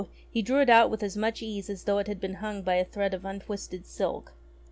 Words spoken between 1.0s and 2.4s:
as much ease as though it had